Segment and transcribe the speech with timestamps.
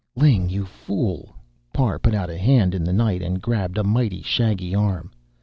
[0.15, 1.35] "Ling, you fool!"
[1.73, 5.11] Parr put out a hand in the night, and grabbed a mighty shaggy arm.